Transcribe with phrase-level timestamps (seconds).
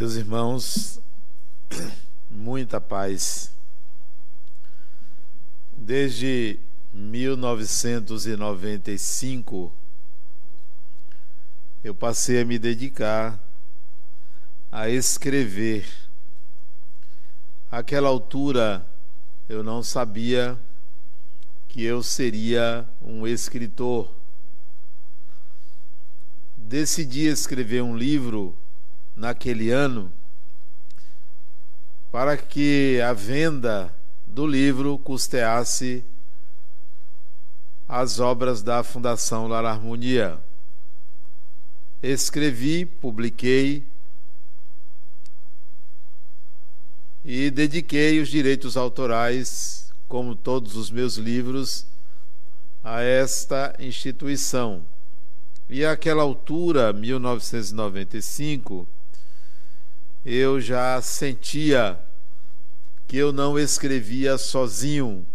[0.00, 0.98] Meus irmãos,
[2.30, 3.52] muita paz.
[5.76, 6.58] Desde
[6.90, 9.70] 1995,
[11.84, 13.38] eu passei a me dedicar
[14.72, 15.86] a escrever.
[17.70, 18.82] Aquela altura,
[19.50, 20.58] eu não sabia
[21.68, 24.10] que eu seria um escritor.
[26.56, 28.56] Decidi escrever um livro
[29.20, 30.10] naquele ano
[32.10, 33.94] para que a venda
[34.26, 36.02] do livro custeasse
[37.86, 40.38] as obras da Fundação Lar Harmonia.
[42.02, 43.84] Escrevi, publiquei
[47.22, 51.84] e dediquei os direitos autorais, como todos os meus livros,
[52.82, 54.82] a esta instituição.
[55.68, 58.88] E àquela altura, 1995,
[60.24, 61.98] eu já sentia
[63.08, 65.26] que eu não escrevia sozinho,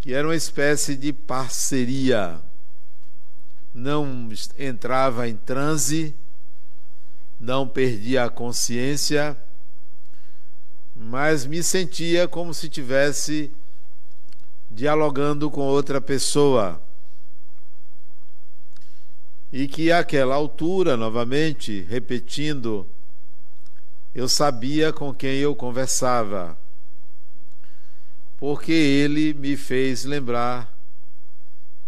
[0.00, 2.40] que era uma espécie de parceria.
[3.74, 6.14] Não entrava em transe,
[7.38, 9.36] não perdia a consciência,
[10.94, 13.52] mas me sentia como se tivesse
[14.70, 16.80] dialogando com outra pessoa
[19.52, 22.86] e que àquela altura, novamente, repetindo,
[24.14, 26.58] eu sabia com quem eu conversava,
[28.38, 30.74] porque ele me fez lembrar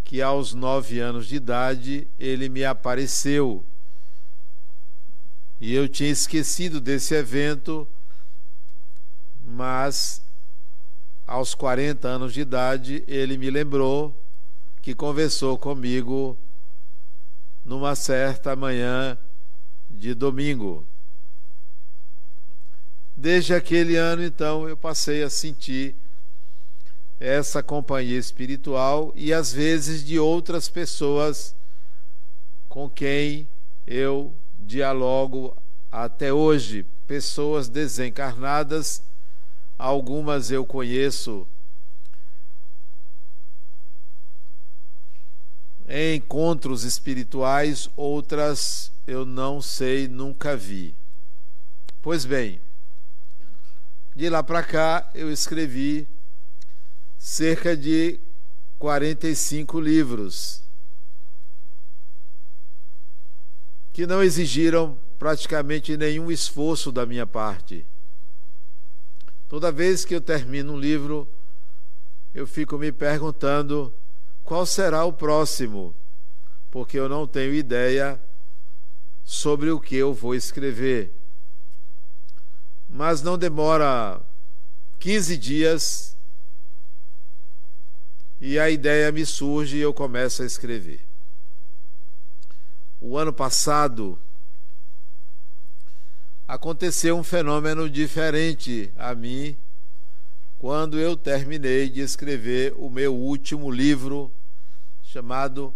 [0.04, 3.62] que aos nove anos de idade ele me apareceu.
[5.60, 7.86] E eu tinha esquecido desse evento,
[9.44, 10.22] mas
[11.26, 14.16] aos 40 anos de idade ele me lembrou
[14.80, 16.38] que conversou comigo
[17.68, 19.18] numa certa manhã
[19.90, 20.86] de domingo.
[23.14, 25.94] Desde aquele ano, então, eu passei a sentir
[27.20, 31.54] essa companhia espiritual e às vezes de outras pessoas
[32.70, 33.46] com quem
[33.86, 35.54] eu dialogo
[35.92, 39.02] até hoje, pessoas desencarnadas,
[39.78, 41.46] algumas eu conheço
[45.88, 50.94] encontros espirituais, outras eu não sei, nunca vi.
[52.03, 52.60] Pois bem,
[54.15, 56.06] de lá para cá eu escrevi
[57.19, 58.21] cerca de
[58.78, 60.62] 45 livros
[63.93, 67.84] que não exigiram praticamente nenhum esforço da minha parte.
[69.48, 71.27] Toda vez que eu termino um livro,
[72.32, 73.93] eu fico me perguntando
[74.48, 75.94] qual será o próximo,
[76.70, 78.19] porque eu não tenho ideia
[79.22, 81.12] sobre o que eu vou escrever.
[82.88, 84.19] Mas não demora
[85.00, 86.16] 15 dias
[88.41, 91.03] e a ideia me surge e eu começo a escrever.
[93.03, 94.19] O ano passado
[96.48, 99.54] aconteceu um fenômeno diferente a mim
[100.59, 104.32] quando eu terminei de escrever o meu último livro
[105.10, 105.74] chamado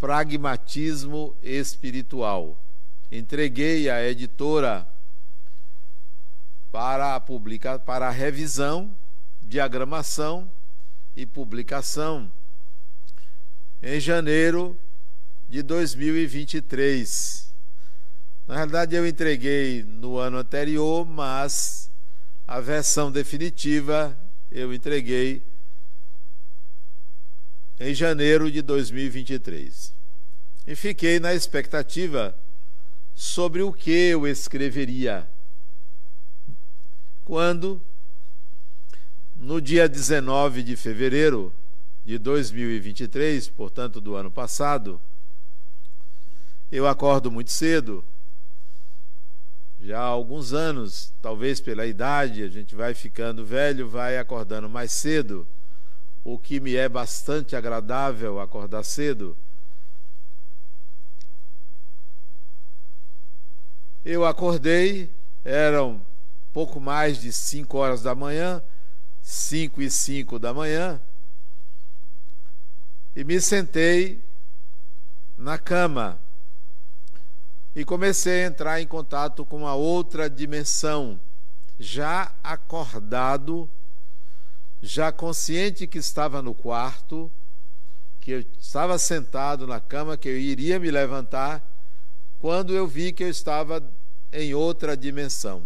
[0.00, 2.60] Pragmatismo Espiritual.
[3.12, 4.86] Entreguei à editora
[6.72, 8.90] para a publica, para a revisão,
[9.40, 10.50] diagramação
[11.16, 12.30] e publicação
[13.80, 14.76] em janeiro
[15.48, 17.54] de 2023.
[18.48, 21.88] Na realidade, eu entreguei no ano anterior, mas
[22.48, 24.18] a versão definitiva
[24.50, 25.40] eu entreguei
[27.78, 29.94] em janeiro de 2023.
[30.66, 32.34] E fiquei na expectativa
[33.14, 35.28] sobre o que eu escreveria.
[37.24, 37.80] Quando,
[39.36, 41.52] no dia 19 de fevereiro
[42.04, 45.00] de 2023, portanto do ano passado,
[46.70, 48.04] eu acordo muito cedo,
[49.80, 54.90] já há alguns anos, talvez pela idade, a gente vai ficando velho, vai acordando mais
[54.90, 55.46] cedo
[56.26, 59.36] o que me é bastante agradável acordar cedo.
[64.04, 65.08] Eu acordei,
[65.44, 66.04] eram
[66.52, 68.60] pouco mais de 5 horas da manhã,
[69.22, 71.00] 5 e 5 da manhã,
[73.14, 74.20] e me sentei
[75.38, 76.18] na cama
[77.72, 81.20] e comecei a entrar em contato com uma outra dimensão,
[81.78, 83.70] já acordado
[84.86, 87.30] já consciente que estava no quarto,
[88.20, 91.60] que eu estava sentado na cama, que eu iria me levantar,
[92.40, 93.82] quando eu vi que eu estava
[94.32, 95.64] em outra dimensão.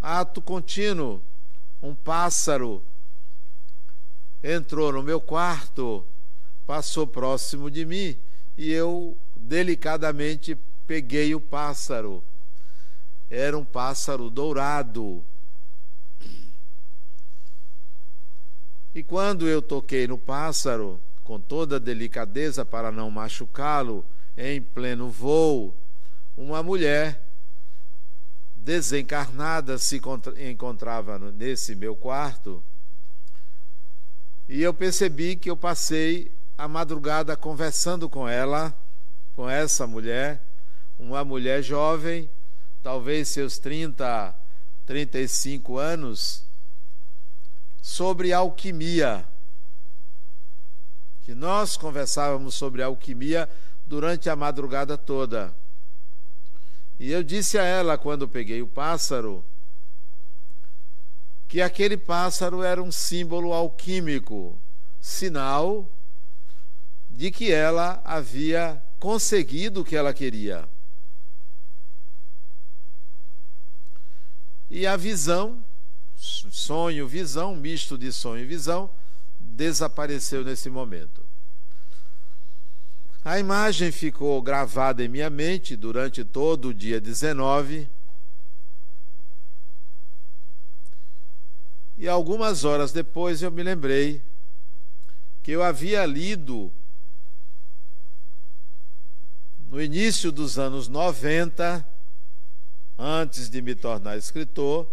[0.00, 1.22] Ato contínuo,
[1.82, 2.82] um pássaro
[4.42, 6.04] entrou no meu quarto,
[6.66, 8.16] passou próximo de mim
[8.56, 10.56] e eu delicadamente
[10.86, 12.24] peguei o pássaro.
[13.30, 15.22] Era um pássaro dourado.
[18.94, 24.04] E quando eu toquei no pássaro, com toda delicadeza para não machucá-lo,
[24.36, 25.74] em pleno voo,
[26.36, 27.20] uma mulher
[28.54, 30.00] desencarnada se
[30.48, 32.62] encontrava nesse meu quarto.
[34.48, 38.72] E eu percebi que eu passei a madrugada conversando com ela,
[39.34, 40.40] com essa mulher,
[40.98, 42.30] uma mulher jovem,
[42.82, 44.34] talvez seus 30,
[44.86, 46.44] 35 anos,
[47.84, 49.26] sobre alquimia.
[51.22, 53.46] Que nós conversávamos sobre alquimia
[53.86, 55.54] durante a madrugada toda.
[56.98, 59.44] E eu disse a ela, quando peguei o pássaro,
[61.46, 64.58] que aquele pássaro era um símbolo alquímico,
[64.98, 65.86] sinal
[67.10, 70.66] de que ela havia conseguido o que ela queria.
[74.70, 75.62] E a visão,
[76.50, 78.90] sonho, visão, misto de sonho e visão,
[79.38, 81.22] desapareceu nesse momento.
[83.24, 87.88] A imagem ficou gravada em minha mente durante todo o dia 19.
[91.96, 94.22] E algumas horas depois eu me lembrei
[95.42, 96.70] que eu havia lido
[99.70, 101.86] no início dos anos 90,
[102.98, 104.86] antes de me tornar escritor,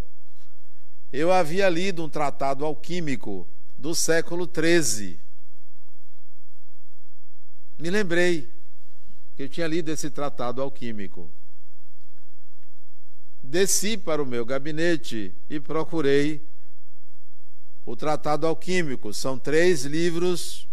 [1.12, 3.48] eu havia lido um tratado alquímico
[3.78, 5.20] do século XIII
[7.82, 8.48] me lembrei
[9.36, 11.28] que eu tinha lido esse tratado alquímico.
[13.42, 16.46] Desci para o meu gabinete e procurei
[17.84, 19.12] o tratado alquímico.
[19.12, 20.68] São três livros.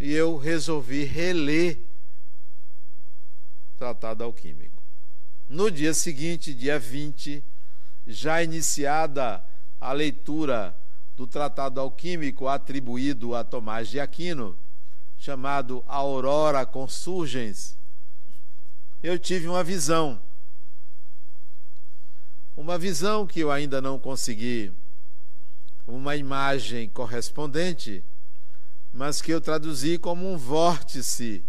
[0.00, 1.78] E eu resolvi reler
[3.74, 4.73] o tratado alquímico.
[5.48, 7.44] No dia seguinte, dia 20,
[8.06, 9.44] já iniciada
[9.80, 10.74] a leitura
[11.16, 14.58] do tratado alquímico atribuído a Tomás de Aquino,
[15.18, 17.76] chamado Aurora Consurgens,
[19.02, 20.20] eu tive uma visão.
[22.56, 24.72] Uma visão que eu ainda não consegui
[25.86, 28.02] uma imagem correspondente,
[28.92, 31.44] mas que eu traduzi como um vórtice.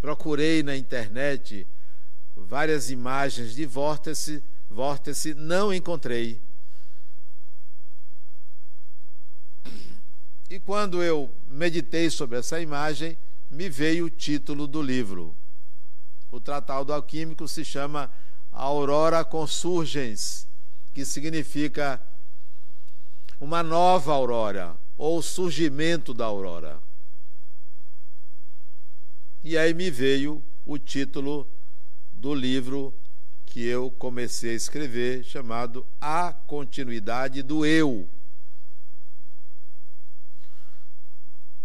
[0.00, 1.66] Procurei na internet
[2.46, 6.40] várias imagens de vórtice, vórtice não encontrei.
[10.50, 13.16] E quando eu meditei sobre essa imagem,
[13.50, 15.34] me veio o título do livro.
[16.30, 18.10] O Tratado Alquímico se chama
[18.52, 20.46] Aurora Consurgens,
[20.94, 22.00] que significa
[23.40, 26.80] uma nova aurora, ou surgimento da aurora.
[29.44, 31.46] E aí me veio o título
[32.18, 32.92] do livro
[33.46, 38.08] que eu comecei a escrever, chamado A Continuidade do Eu.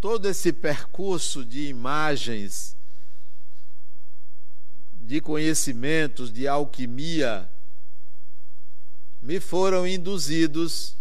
[0.04, 2.76] todo esse percurso de imagens,
[5.02, 7.50] de conhecimentos, de alquimia,
[9.22, 10.98] me foram induzidos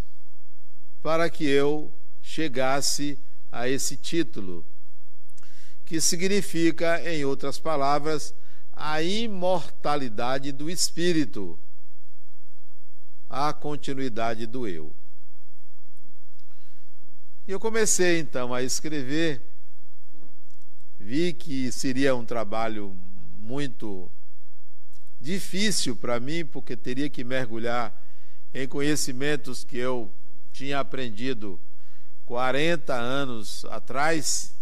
[1.03, 1.93] para que eu
[2.23, 3.19] chegasse
[3.51, 4.65] a esse título,
[5.85, 8.33] que significa, em outras palavras,
[8.85, 11.57] a imortalidade do espírito,
[13.31, 14.93] a continuidade do eu.
[17.47, 19.41] E eu comecei então a escrever,
[20.99, 22.93] vi que seria um trabalho
[23.39, 24.11] muito
[25.21, 27.95] difícil para mim, porque teria que mergulhar
[28.53, 30.11] em conhecimentos que eu
[30.53, 31.59] tinha aprendido
[32.27, 34.53] 40 anos atrás.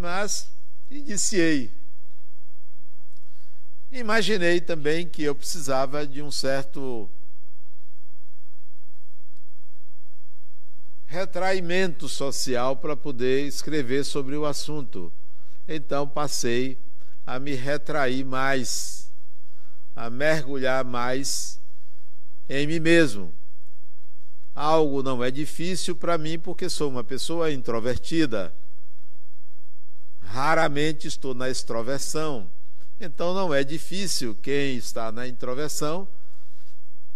[0.00, 0.48] Mas
[0.90, 1.70] iniciei.
[3.92, 7.06] Imaginei também que eu precisava de um certo
[11.06, 15.12] retraimento social para poder escrever sobre o assunto.
[15.68, 16.78] Então passei
[17.26, 19.12] a me retrair mais,
[19.94, 21.60] a mergulhar mais
[22.48, 23.34] em mim mesmo.
[24.54, 28.50] Algo não é difícil para mim porque sou uma pessoa introvertida.
[30.32, 32.48] Raramente estou na extroversão.
[33.00, 36.06] Então não é difícil quem está na introversão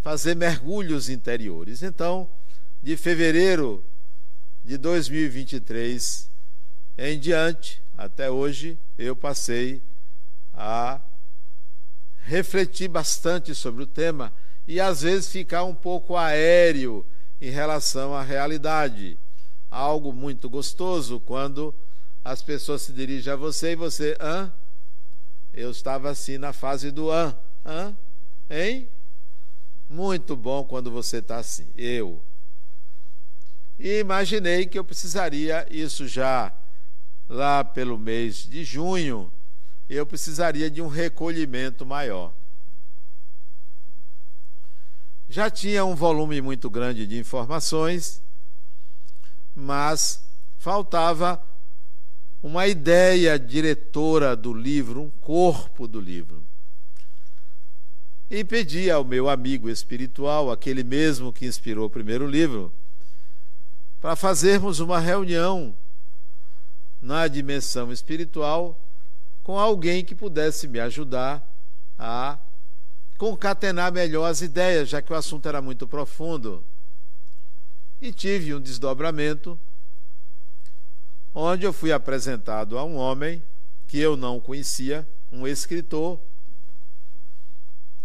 [0.03, 1.85] fazer mergulhos interiores.
[1.85, 2.29] Então,
[2.83, 3.85] de fevereiro
[4.65, 6.29] de 2023
[6.99, 9.81] em diante, até hoje, eu passei
[10.53, 11.01] a
[12.25, 14.33] refletir bastante sobre o tema
[14.67, 17.07] e às vezes ficar um pouco aéreo
[17.41, 19.17] em relação à realidade.
[19.71, 21.73] Algo muito gostoso quando
[22.25, 24.51] as pessoas se dirigem a você e você, hã?
[25.53, 27.95] Eu estava assim na fase do hã, hã?
[28.49, 28.89] Hein?
[29.91, 31.69] Muito bom quando você está assim.
[31.77, 32.23] Eu.
[33.79, 36.53] E imaginei que eu precisaria, isso já
[37.29, 39.31] lá pelo mês de junho,
[39.89, 42.33] eu precisaria de um recolhimento maior.
[45.29, 48.23] Já tinha um volume muito grande de informações,
[49.55, 50.25] mas
[50.59, 51.43] faltava
[52.45, 56.43] uma ideia diretora do livro, um corpo do livro.
[58.31, 62.71] E pedi ao meu amigo espiritual, aquele mesmo que inspirou o primeiro livro,
[63.99, 65.75] para fazermos uma reunião
[67.01, 68.79] na dimensão espiritual
[69.43, 71.43] com alguém que pudesse me ajudar
[71.99, 72.39] a
[73.17, 76.63] concatenar melhor as ideias, já que o assunto era muito profundo.
[78.03, 79.59] E tive um desdobramento
[81.35, 83.43] onde eu fui apresentado a um homem
[83.89, 86.21] que eu não conhecia, um escritor,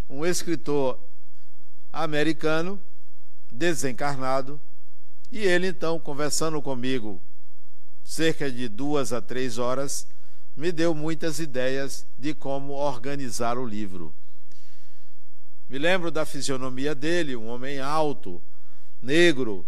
[0.09, 0.99] um escritor
[1.93, 2.81] americano,
[3.51, 4.59] desencarnado,
[5.31, 7.21] e ele então, conversando comigo
[8.03, 10.07] cerca de duas a três horas,
[10.57, 14.13] me deu muitas ideias de como organizar o livro.
[15.69, 18.41] Me lembro da fisionomia dele, um homem alto,
[18.99, 19.63] negro,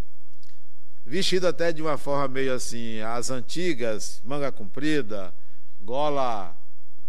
[1.05, 5.34] vestido até de uma forma meio assim, as antigas, manga comprida,
[5.81, 6.55] gola,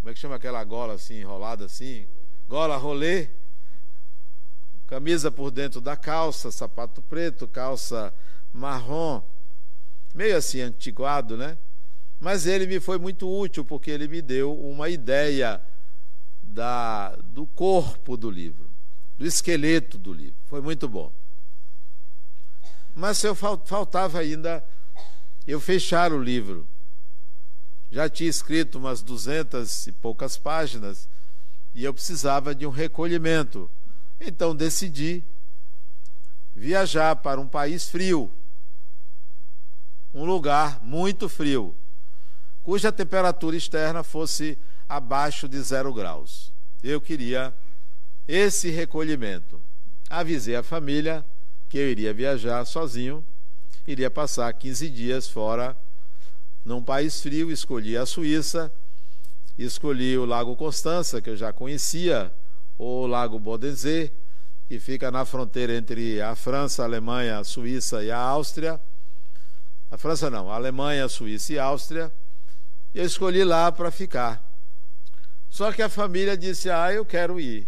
[0.01, 2.07] como é que chama aquela gola assim, enrolada assim?
[2.49, 3.29] Gola rolê,
[4.87, 8.13] camisa por dentro da calça, sapato preto, calça
[8.53, 9.23] marrom,
[10.15, 11.57] meio assim antiquado, né?
[12.21, 15.61] Mas ele me foi muito útil porque ele me deu uma ideia
[16.43, 18.71] da, do corpo do livro,
[19.19, 20.37] do esqueleto do livro.
[20.47, 21.11] Foi muito bom.
[22.95, 24.65] Mas eu faltava ainda
[25.47, 26.67] eu fechar o livro.
[27.91, 31.09] Já tinha escrito umas duzentas e poucas páginas
[31.75, 33.71] e eu precisava de um recolhimento.
[34.21, 35.25] Então decidi
[36.55, 38.31] viajar para um país frio,
[40.13, 41.75] um lugar muito frio,
[42.63, 44.59] cuja temperatura externa fosse
[44.89, 46.53] abaixo de zero graus.
[46.83, 47.55] Eu queria
[48.29, 49.61] esse recolhimento.
[50.09, 51.25] Avisei a família
[51.73, 53.25] que eu iria viajar sozinho,
[53.87, 55.75] iria passar 15 dias fora
[56.63, 58.71] num país frio, escolhi a Suíça,
[59.57, 62.31] escolhi o Lago Constança, que eu já conhecia,
[62.77, 64.13] ou o Lago Bodensee,
[64.69, 68.79] que fica na fronteira entre a França, a Alemanha, a Suíça e a Áustria.
[69.91, 72.13] A França não, a Alemanha, a Suíça e a Áustria.
[72.95, 74.45] E eu escolhi lá para ficar.
[75.49, 77.67] Só que a família disse: Ah, eu quero ir.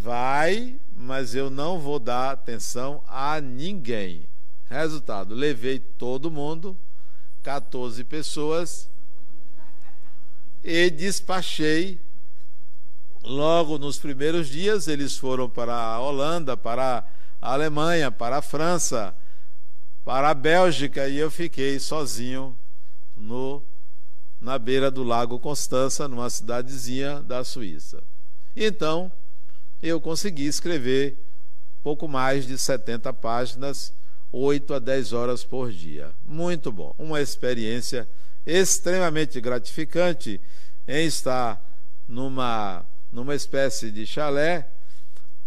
[0.00, 4.26] Vai, mas eu não vou dar atenção a ninguém.
[4.68, 6.76] Resultado: levei todo mundo,
[7.42, 8.90] 14 pessoas,
[10.62, 12.00] e despachei.
[13.22, 17.04] Logo nos primeiros dias, eles foram para a Holanda, para
[17.40, 19.14] a Alemanha, para a França,
[20.04, 22.56] para a Bélgica, e eu fiquei sozinho
[23.16, 23.62] no
[24.40, 28.02] na beira do Lago Constança, numa cidadezinha da Suíça.
[28.56, 29.10] Então,
[29.82, 31.16] eu consegui escrever
[31.82, 33.92] pouco mais de 70 páginas,
[34.32, 36.10] 8 a 10 horas por dia.
[36.26, 36.94] Muito bom.
[36.98, 38.08] Uma experiência
[38.44, 40.40] extremamente gratificante
[40.86, 41.62] em estar
[42.06, 44.68] numa, numa espécie de chalé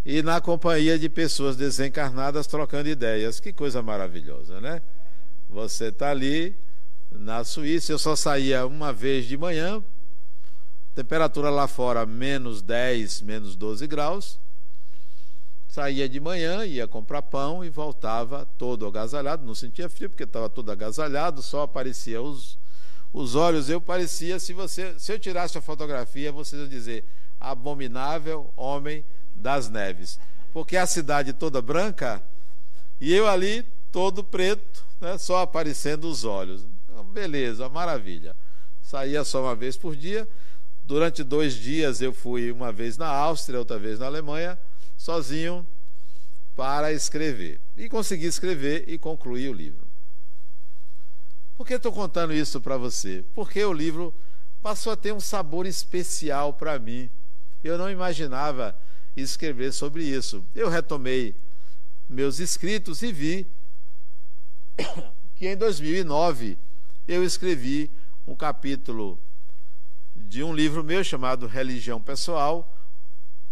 [0.05, 3.39] e na companhia de pessoas desencarnadas trocando ideias.
[3.39, 4.81] Que coisa maravilhosa, né?
[5.49, 6.55] Você está ali
[7.11, 9.83] na Suíça, eu só saía uma vez de manhã
[10.93, 14.39] Temperatura lá fora menos 10, menos 12 graus.
[15.67, 19.45] Saía de manhã, ia comprar pão e voltava todo agasalhado.
[19.45, 22.57] Não sentia frio porque estava todo agasalhado, só aparecia os,
[23.13, 23.69] os olhos.
[23.69, 27.05] Eu parecia, se você, se eu tirasse a fotografia, vocês iam dizer
[27.39, 30.19] abominável homem das neves,
[30.53, 32.21] porque a cidade toda branca
[32.99, 36.67] e eu ali todo preto, né, só aparecendo os olhos.
[36.83, 38.35] Então, beleza, maravilha.
[38.83, 40.27] Saía só uma vez por dia.
[40.83, 44.57] Durante dois dias eu fui uma vez na Áustria, outra vez na Alemanha,
[44.97, 45.65] sozinho
[46.55, 47.59] para escrever.
[47.77, 49.87] E consegui escrever e concluir o livro.
[51.55, 53.23] Por que estou contando isso para você?
[53.35, 54.13] Porque o livro
[54.61, 57.09] passou a ter um sabor especial para mim.
[57.63, 58.75] Eu não imaginava
[59.15, 60.43] escrever sobre isso.
[60.55, 61.35] Eu retomei
[62.09, 63.47] meus escritos e vi
[65.35, 66.57] que em 2009
[67.07, 67.89] eu escrevi
[68.27, 69.19] um capítulo
[70.31, 72.73] de um livro meu chamado Religião Pessoal,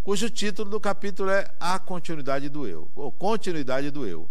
[0.02, 4.30] cujo título do capítulo é A Continuidade do Eu, ou Continuidade do Eu.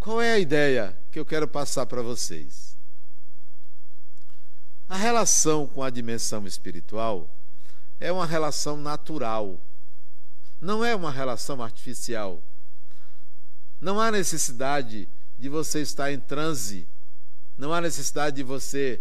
[0.00, 2.74] Qual é a ideia que eu quero passar para vocês?
[4.88, 7.28] A relação com a dimensão espiritual
[8.00, 9.60] é uma relação natural,
[10.62, 12.42] não é uma relação artificial.
[13.78, 15.06] Não há necessidade
[15.38, 16.88] de você estar em transe,
[17.58, 18.98] não há necessidade de você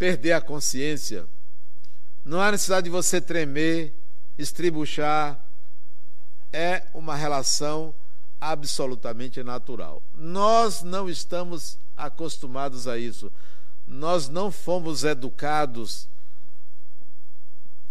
[0.00, 1.26] perder a consciência,
[2.24, 3.94] não há necessidade de você tremer,
[4.38, 5.38] estribuchar.
[6.50, 7.94] É uma relação
[8.40, 10.02] absolutamente natural.
[10.14, 13.30] Nós não estamos acostumados a isso.
[13.86, 16.08] Nós não fomos educados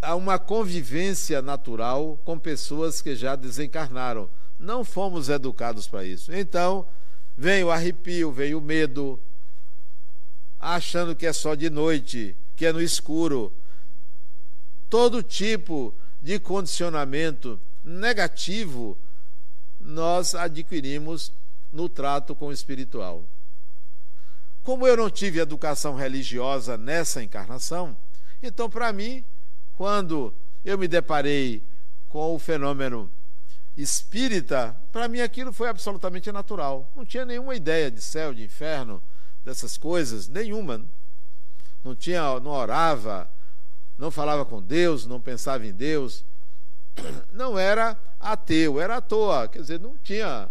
[0.02, 4.28] a uma convivência natural com pessoas que já desencarnaram.
[4.58, 6.34] Não fomos educados para isso.
[6.34, 6.88] Então,
[7.38, 9.20] vem o arrepio, vem o medo,
[10.60, 13.54] achando que é só de noite, que é no escuro.
[14.90, 18.98] Todo tipo de condicionamento negativo
[19.80, 21.32] nós adquirimos
[21.72, 23.24] no trato com o espiritual.
[24.64, 27.96] Como eu não tive educação religiosa nessa encarnação,
[28.44, 29.24] então para mim,
[29.78, 30.34] quando
[30.66, 31.64] eu me deparei
[32.10, 33.10] com o fenômeno
[33.78, 36.92] espírita, para mim aquilo foi absolutamente natural.
[36.96, 39.02] Não tinha nenhuma ideia de céu, de inferno,
[39.44, 40.84] dessas coisas, nenhuma.
[41.84, 43.30] Não tinha, não orava,
[43.98, 46.24] não falava com Deus, não pensava em Deus.
[47.32, 50.50] Não era ateu, era à toa, quer dizer, não tinha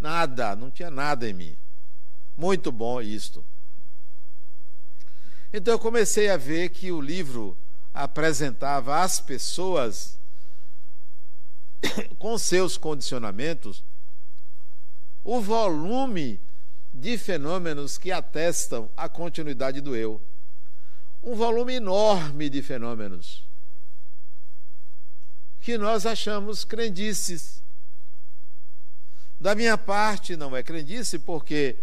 [0.00, 1.56] nada, não tinha nada em mim.
[2.36, 3.44] Muito bom isto.
[5.52, 7.56] Então eu comecei a ver que o livro
[7.92, 10.18] apresentava às pessoas
[12.18, 13.82] com seus condicionamentos
[15.24, 16.40] o volume
[17.00, 20.20] de fenômenos que atestam a continuidade do eu.
[21.22, 23.50] Um volume enorme de fenômenos
[25.60, 27.62] que nós achamos crendices.
[29.38, 31.76] Da minha parte, não é crendice, porque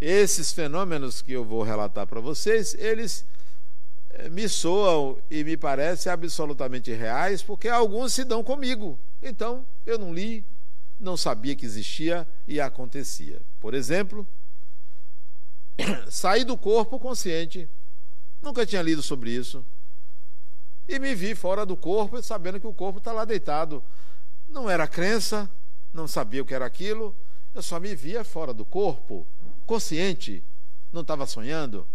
[0.00, 3.24] esses fenômenos que eu vou relatar para vocês, eles
[4.10, 8.98] eh, me soam e me parecem absolutamente reais, porque alguns se dão comigo.
[9.22, 10.44] Então, eu não li,
[11.00, 13.40] não sabia que existia e acontecia.
[13.58, 14.26] Por exemplo,
[16.08, 17.68] saí do corpo consciente.
[18.42, 19.64] Nunca tinha lido sobre isso
[20.90, 23.82] e me vi fora do corpo, sabendo que o corpo está lá deitado.
[24.48, 25.48] Não era crença,
[25.92, 27.14] não sabia o que era aquilo,
[27.54, 29.24] eu só me via fora do corpo,
[29.64, 30.42] consciente,
[30.92, 31.86] não estava sonhando.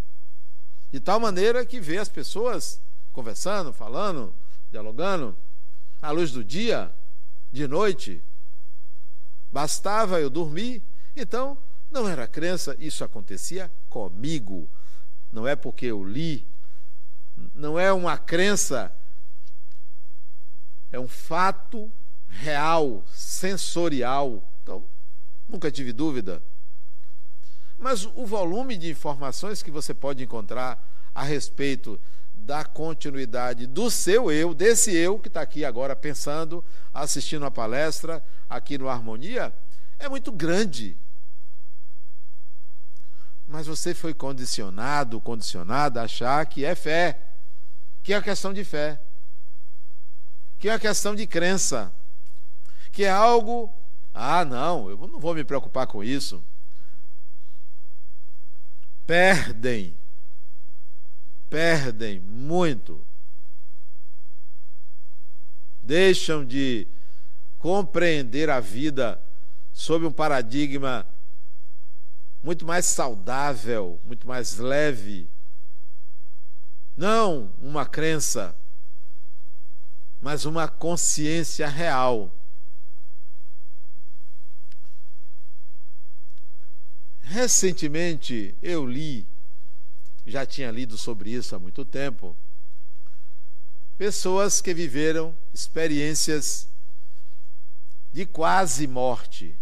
[0.93, 2.79] De tal maneira que vê as pessoas
[3.11, 4.33] conversando, falando,
[4.71, 5.35] dialogando,
[6.01, 6.89] à luz do dia,
[7.51, 8.23] de noite.
[9.55, 10.83] Bastava eu dormir,
[11.15, 11.57] então
[11.89, 14.67] não era crença, isso acontecia comigo.
[15.31, 16.45] Não é porque eu li,
[17.53, 18.93] não é uma crença,
[20.91, 21.89] é um fato
[22.27, 24.43] real, sensorial.
[24.61, 24.83] Então,
[25.47, 26.43] nunca tive dúvida.
[27.79, 31.97] Mas o volume de informações que você pode encontrar a respeito
[32.45, 38.23] da continuidade do seu eu, desse eu que está aqui agora pensando, assistindo a palestra
[38.49, 39.53] aqui no Harmonia,
[39.97, 40.97] é muito grande.
[43.47, 47.19] Mas você foi condicionado, condicionada a achar que é fé
[48.05, 49.01] que é a questão de fé,
[50.59, 51.91] que é a questão de crença,
[52.91, 53.73] que é algo,
[54.13, 56.43] ah, não, eu não vou me preocupar com isso.
[59.07, 59.97] Perdem,
[61.49, 63.05] perdem muito.
[65.81, 66.87] Deixam de
[67.59, 69.21] compreender a vida
[69.73, 71.05] sob um paradigma
[72.43, 75.27] muito mais saudável, muito mais leve,
[76.95, 78.55] não uma crença,
[80.21, 82.31] mas uma consciência real.
[87.21, 89.27] Recentemente eu li,
[90.25, 92.35] já tinha lido sobre isso há muito tempo,
[93.97, 96.67] pessoas que viveram experiências
[98.11, 99.55] de quase morte.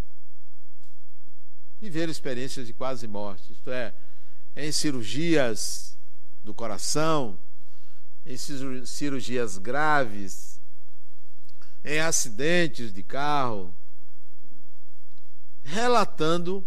[1.81, 3.93] Viveram experiências de quase morte, isto é,
[4.55, 5.97] em cirurgias
[6.43, 7.37] do coração,
[8.25, 8.37] em
[8.85, 10.59] cirurgias graves,
[11.83, 13.73] em acidentes de carro,
[15.63, 16.65] relatando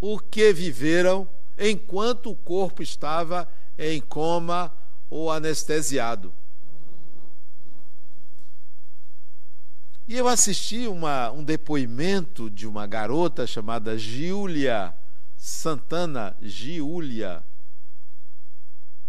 [0.00, 4.72] o que viveram enquanto o corpo estava em coma
[5.10, 6.32] ou anestesiado.
[10.06, 14.94] E eu assisti uma, um depoimento de uma garota chamada Giulia
[15.36, 17.44] Santana, Giulia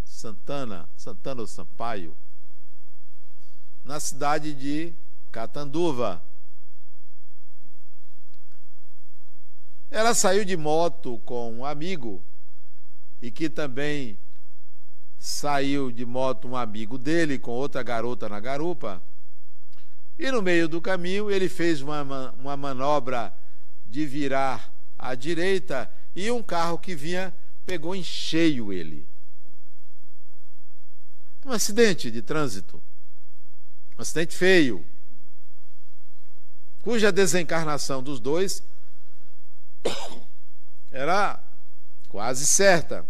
[0.03, 2.13] Santana, Santana ou Sampaio,
[3.85, 4.93] na cidade de
[5.31, 6.21] Catanduva.
[9.89, 12.21] Ela saiu de moto com um amigo
[13.21, 14.17] e que também
[15.19, 19.01] saiu de moto um amigo dele com outra garota na garupa.
[20.17, 23.33] E no meio do caminho ele fez uma, uma manobra
[23.87, 27.33] de virar à direita e um carro que vinha
[27.65, 29.07] pegou em cheio ele.
[31.45, 32.81] Um acidente de trânsito.
[33.97, 34.85] Um acidente feio.
[36.81, 38.63] Cuja desencarnação dos dois
[40.91, 41.41] era
[42.09, 43.05] quase certa.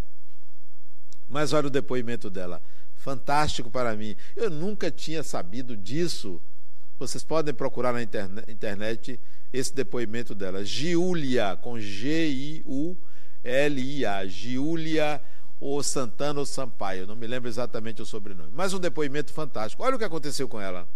[1.28, 2.62] Mas olha o depoimento dela.
[2.96, 4.14] Fantástico para mim.
[4.36, 6.40] Eu nunca tinha sabido disso.
[6.98, 9.18] Vocês podem procurar na internet
[9.52, 10.64] esse depoimento dela.
[10.64, 12.66] Giulia, com G-I-U-L-I-A.
[14.26, 15.20] Giulia
[15.58, 17.06] ou Santana ou Sampaio.
[17.06, 18.52] Não me lembro exatamente o sobrenome.
[18.54, 19.82] Mas um depoimento fantástico.
[19.82, 20.86] Olha o que aconteceu com ela.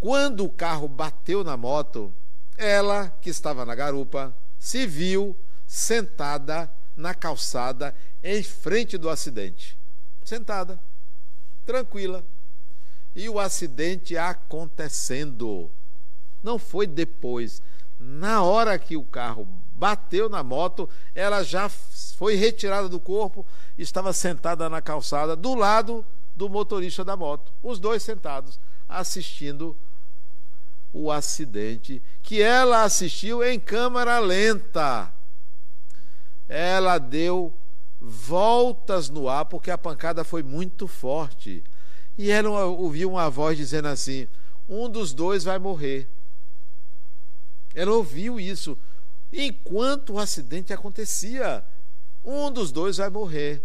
[0.00, 2.12] Quando o carro bateu na moto,
[2.56, 9.76] ela, que estava na garupa, se viu sentada na calçada em frente do acidente.
[10.24, 10.80] Sentada,
[11.64, 12.24] tranquila.
[13.14, 15.70] E o acidente acontecendo.
[16.42, 17.62] Não foi depois.
[17.98, 23.44] Na hora que o carro bateu na moto, ela já foi retirada do corpo,
[23.76, 27.52] estava sentada na calçada do lado do motorista da moto.
[27.62, 29.76] Os dois sentados, assistindo
[30.92, 35.12] o acidente que ela assistiu em câmera lenta.
[36.48, 37.52] Ela deu
[38.00, 41.62] voltas no ar porque a pancada foi muito forte.
[42.16, 44.28] E ela ouviu uma voz dizendo assim:
[44.68, 46.08] um dos dois vai morrer.
[47.74, 48.78] Ela ouviu isso
[49.32, 51.64] enquanto o acidente acontecia.
[52.24, 53.62] Um dos dois vai morrer.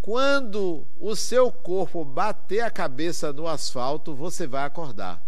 [0.00, 5.22] Quando o seu corpo bater a cabeça no asfalto, você vai acordar.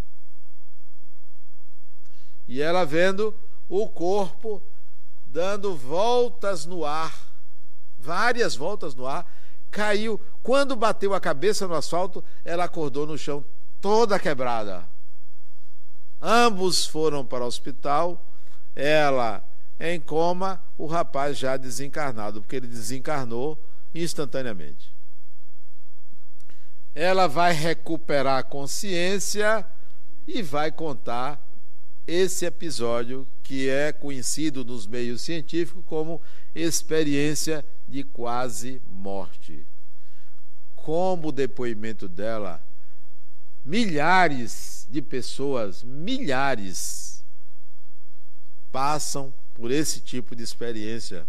[2.47, 3.35] E ela vendo
[3.69, 4.63] o corpo
[5.37, 7.15] dando voltas no ar,
[7.99, 9.31] várias voltas no ar,
[9.71, 10.19] caiu.
[10.43, 13.45] Quando bateu a cabeça no asfalto, ela acordou no chão
[13.79, 14.89] toda quebrada.
[16.23, 18.19] Ambos foram para o hospital,
[18.75, 19.45] ela
[19.79, 23.59] em coma, o rapaz já desencarnado, porque ele desencarnou
[23.95, 24.91] instantaneamente.
[26.95, 29.67] Ela vai recuperar a consciência
[30.27, 31.39] e vai contar
[32.07, 36.21] esse episódio que é conhecido nos meios científicos como
[36.53, 39.65] experiência de quase morte.
[40.75, 42.61] Como depoimento dela,
[43.65, 47.25] milhares de pessoas, milhares,
[48.73, 51.25] passam por esse tipo de experiência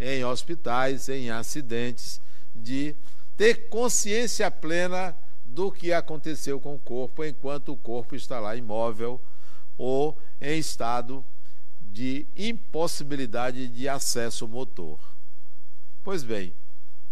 [0.00, 2.20] em hospitais, em acidentes,
[2.56, 2.96] de
[3.36, 9.20] ter consciência plena do que aconteceu com o corpo enquanto o corpo está lá imóvel
[9.78, 11.24] ou em estado
[11.92, 14.98] de impossibilidade de acesso motor.
[16.02, 16.52] Pois bem,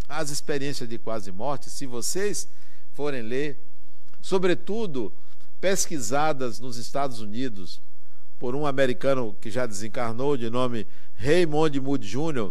[0.08, 2.48] as experiências de quase morte, se vocês
[2.94, 3.58] forem ler,
[4.20, 5.12] sobretudo
[5.60, 7.80] pesquisadas nos Estados Unidos
[8.38, 10.86] por um americano que já desencarnou, de nome
[11.18, 12.50] Raymond Moody Jr.,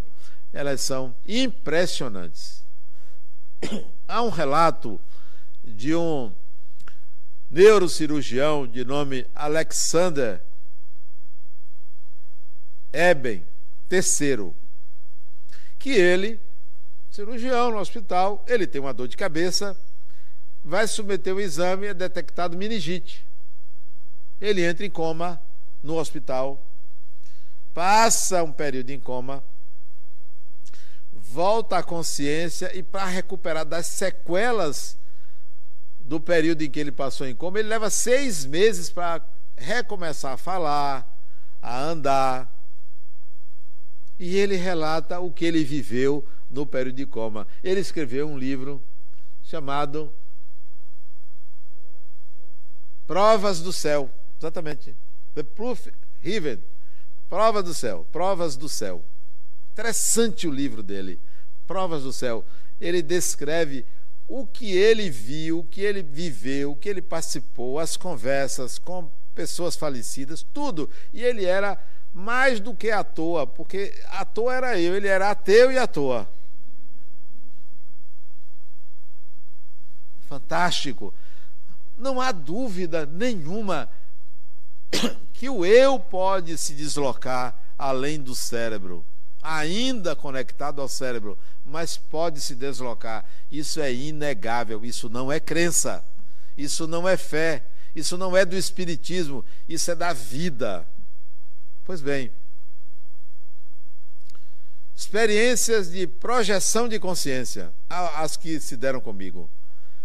[0.54, 2.64] elas são impressionantes.
[4.08, 5.00] Há um relato
[5.64, 6.32] de um
[7.50, 10.42] neurocirurgião de nome Alexander
[12.92, 13.44] Eben
[13.92, 14.54] III,
[15.78, 16.40] que ele,
[17.10, 19.76] cirurgião no hospital, ele tem uma dor de cabeça,
[20.64, 23.26] vai submeter o exame e é detectado meningite.
[24.42, 25.42] Ele entra em coma
[25.82, 26.62] no hospital,
[27.74, 29.44] passa um período em coma,
[31.14, 34.98] volta à consciência e para recuperar das sequelas
[36.00, 39.22] do período em que ele passou em coma, ele leva seis meses para
[39.56, 41.08] recomeçar a falar,
[41.62, 42.59] a andar.
[44.20, 47.48] E ele relata o que ele viveu no período de coma.
[47.64, 48.84] Ele escreveu um livro
[49.44, 50.12] chamado
[53.08, 54.10] Provas do Céu.
[54.38, 54.94] Exatamente.
[55.34, 55.88] The Proof
[56.24, 56.60] Heaven.
[57.30, 58.06] Provas do Céu.
[58.12, 59.04] Provas do Céu.
[59.72, 61.20] Interessante o livro dele.
[61.66, 62.44] Provas do Céu.
[62.80, 63.86] Ele descreve
[64.28, 69.10] o que ele viu, o que ele viveu, o que ele participou, as conversas com
[69.34, 70.88] pessoas falecidas, tudo.
[71.12, 71.80] E ele era
[72.14, 75.88] mais do que à toa, porque à toa era eu, ele era ateu e à
[75.88, 76.28] toa.
[80.28, 81.14] Fantástico.
[81.98, 83.90] não há dúvida nenhuma
[85.34, 89.06] que o eu pode se deslocar além do cérebro,
[89.42, 93.26] ainda conectado ao cérebro, mas pode se deslocar.
[93.52, 96.04] Isso é inegável, isso não é crença,
[96.58, 97.64] isso não é fé,
[97.96, 100.86] isso não é do espiritismo, isso é da vida.
[101.90, 102.32] Pois bem,
[104.96, 109.50] experiências de projeção de consciência, as que se deram comigo.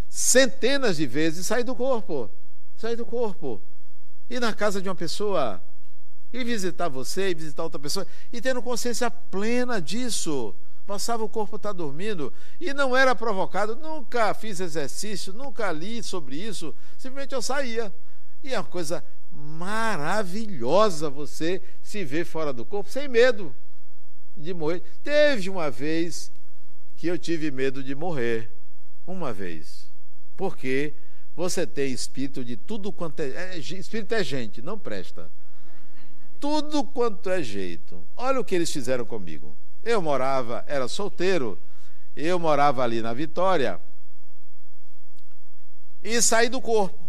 [0.09, 2.31] Centenas de vezes sair do corpo,
[2.79, 3.61] sair do corpo,
[4.31, 5.61] ir na casa de uma pessoa,
[6.33, 10.55] ir visitar você, ir visitar outra pessoa, e tendo consciência plena disso.
[10.87, 12.33] Passava o corpo estar tá dormindo.
[12.59, 17.95] E não era provocado, nunca fiz exercício, nunca li sobre isso, simplesmente eu saía.
[18.43, 23.55] E é uma coisa maravilhosa você se ver fora do corpo sem medo
[24.37, 24.83] de morrer.
[25.03, 26.33] Teve uma vez
[26.97, 28.51] que eu tive medo de morrer.
[29.07, 29.87] Uma vez.
[30.37, 30.95] Porque
[31.37, 33.59] você tem espírito de tudo quanto é, é.
[33.59, 35.31] Espírito é gente, não presta.
[36.41, 38.03] Tudo quanto é jeito.
[38.17, 39.57] Olha o que eles fizeram comigo.
[39.83, 41.59] Eu morava, era solteiro,
[42.17, 43.79] eu morava ali na Vitória
[46.03, 47.04] e saí do corpo.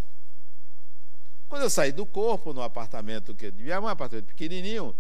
[1.55, 4.93] Quando eu saí do corpo no apartamento que minha mãe, um apartamento pequenininho,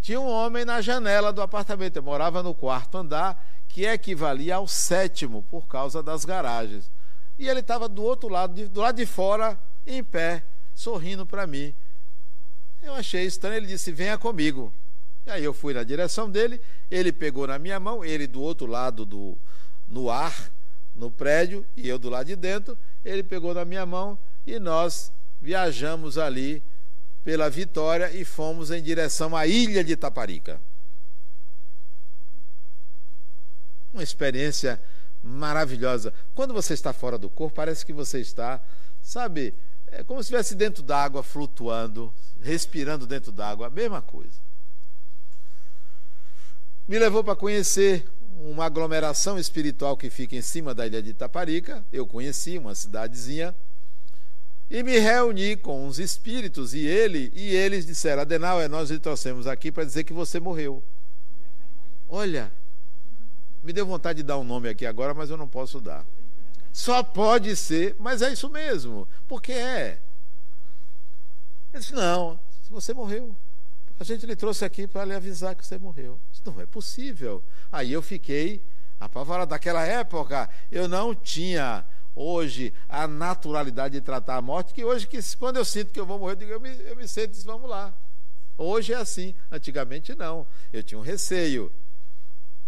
[0.00, 1.96] tinha um homem na janela do apartamento.
[1.96, 6.88] Eu morava no quarto andar, que equivalia ao sétimo, por causa das garagens.
[7.36, 11.74] E ele estava do outro lado, do lado de fora, em pé, sorrindo para mim.
[12.80, 14.72] Eu achei estranho, ele disse: Venha comigo.
[15.26, 18.68] E aí eu fui na direção dele, ele pegou na minha mão, ele do outro
[18.68, 19.36] lado do
[19.88, 20.48] no ar,
[20.94, 22.78] no prédio, e eu do lado de dentro.
[23.04, 26.62] Ele pegou na minha mão e nós viajamos ali
[27.24, 30.60] pela Vitória e fomos em direção à ilha de Taparica.
[33.92, 34.80] Uma experiência
[35.22, 36.12] maravilhosa.
[36.34, 38.60] Quando você está fora do corpo, parece que você está,
[39.02, 39.54] sabe,
[39.88, 44.40] é como se estivesse dentro d'água, flutuando, respirando dentro d'água, a mesma coisa.
[46.86, 48.08] Me levou para conhecer
[48.40, 51.84] uma aglomeração espiritual que fica em cima da ilha de Taparica.
[51.92, 53.54] Eu conheci uma cidadezinha
[54.70, 58.98] e me reuni com os espíritos e ele e eles disseram: Adenal, é nós lhe
[58.98, 60.82] trouxemos aqui para dizer que você morreu.
[62.08, 62.52] Olha,
[63.62, 66.04] me deu vontade de dar um nome aqui agora, mas eu não posso dar.
[66.72, 70.00] Só pode ser, mas é isso mesmo, porque é.
[71.72, 72.38] Ele disse: Não,
[72.70, 73.34] você morreu.
[74.00, 76.20] A gente lhe trouxe aqui para lhe avisar que você morreu.
[76.30, 77.42] Disse, não é possível.
[77.70, 78.62] Aí eu fiquei
[79.00, 79.50] apavorado.
[79.50, 81.84] Naquela época, eu não tinha
[82.18, 86.04] hoje a naturalidade de tratar a morte, que hoje, que, quando eu sinto que eu
[86.04, 87.94] vou morrer, eu, digo, eu, me, eu me sento e digo, vamos lá.
[88.56, 90.44] Hoje é assim, antigamente não.
[90.72, 91.72] Eu tinha um receio.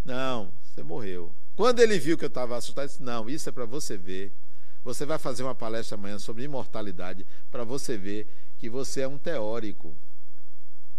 [0.04, 1.32] Não, você morreu.
[1.56, 4.32] Quando ele viu que eu estava assustado, disse: Não, isso é para você ver.
[4.84, 8.26] Você vai fazer uma palestra amanhã sobre imortalidade para você ver
[8.58, 9.94] que você é um teórico.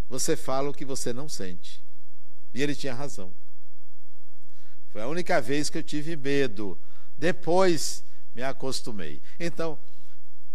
[0.10, 1.82] Você fala o que você não sente.
[2.54, 3.32] E ele tinha razão.
[4.92, 6.78] Foi a única vez que eu tive medo.
[7.18, 8.04] Depois
[8.36, 9.22] me acostumei.
[9.40, 9.78] Então,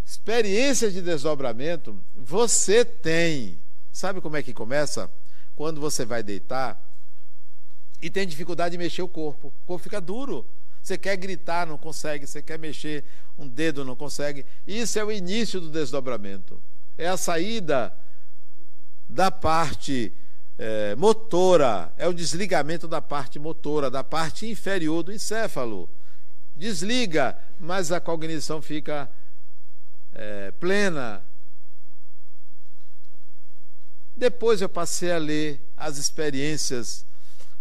[0.05, 3.59] experiência de desdobramento você tem.
[3.93, 5.11] Sabe como é que começa?
[5.55, 6.81] Quando você vai deitar
[8.01, 9.49] e tem dificuldade de mexer o corpo.
[9.49, 10.47] O corpo fica duro.
[10.83, 12.27] Você quer gritar, não consegue.
[12.27, 13.05] Você quer mexer
[13.39, 14.45] um dedo, não consegue.
[14.67, 16.61] Isso é o início do desdobramento.
[16.97, 17.93] É a saída
[19.09, 20.13] da parte
[20.59, 25.89] é, motora, é o desligamento da parte motora, da parte inferior do encéfalo
[26.57, 29.11] desliga, mas a cognição fica
[30.15, 31.23] é, plena.
[34.17, 37.05] Depois eu passei a ler as experiências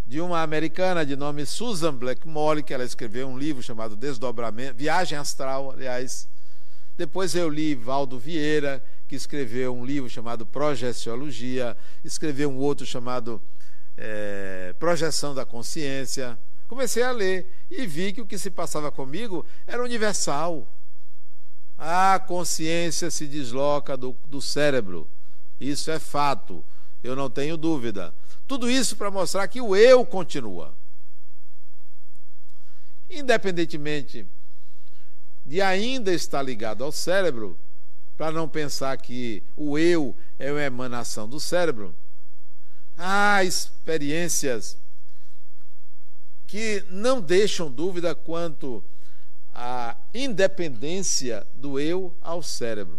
[0.08, 5.17] de uma americana de nome Susan Blackmore, que ela escreveu um livro chamado Desdobramento, Viagem
[5.17, 6.27] Astral, aliás.
[6.97, 13.41] Depois eu li Valdo Vieira, que escreveu um livro chamado Projeciologia, escreveu um outro chamado
[13.97, 16.38] é, Projeção da Consciência.
[16.67, 20.67] Comecei a ler e vi que o que se passava comigo era universal.
[21.78, 25.08] A consciência se desloca do, do cérebro.
[25.60, 26.63] Isso é fato,
[27.04, 28.13] eu não tenho dúvida.
[28.47, 30.73] Tudo isso para mostrar que o eu continua.
[33.10, 34.25] Independentemente
[35.45, 37.58] de ainda estar ligado ao cérebro,
[38.17, 41.95] para não pensar que o eu é uma emanação do cérebro,
[42.97, 44.78] há experiências
[46.56, 48.82] que não deixam dúvida quanto
[49.54, 52.98] à independência do eu ao cérebro.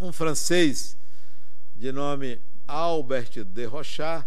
[0.00, 0.96] Um francês
[1.76, 4.26] de nome Albert de Rochard,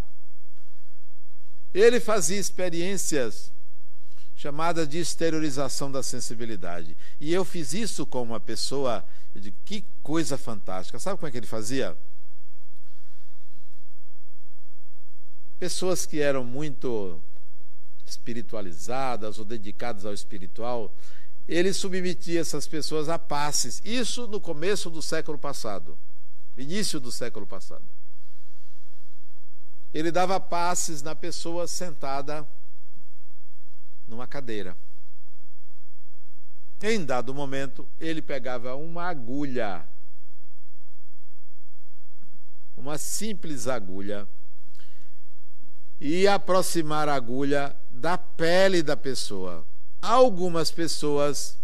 [1.73, 3.51] ele fazia experiências
[4.37, 6.95] chamada de exteriorização da sensibilidade.
[7.19, 9.03] E eu fiz isso com uma pessoa,
[9.35, 10.97] eu digo, que coisa fantástica.
[10.97, 11.97] Sabe como é que ele fazia?
[15.59, 17.21] Pessoas que eram muito
[18.09, 20.93] espiritualizadas ou dedicadas ao espiritual,
[21.47, 23.81] ele submetia essas pessoas a passes.
[23.83, 25.97] Isso no começo do século passado,
[26.57, 27.83] início do século passado.
[29.93, 32.47] Ele dava passes na pessoa sentada
[34.07, 34.77] numa cadeira.
[36.81, 39.85] Em dado momento, ele pegava uma agulha,
[42.77, 44.27] uma simples agulha,
[45.99, 49.65] e ia aproximar a agulha da pele da pessoa.
[50.01, 51.57] Algumas pessoas,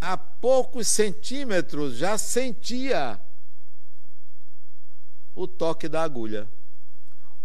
[0.00, 3.18] a poucos centímetros, já sentia
[5.34, 6.46] o toque da agulha.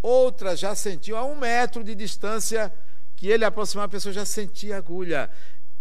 [0.01, 2.71] Outras já sentiam a um metro de distância
[3.15, 5.29] que ele aproximava a pessoa já sentia agulha.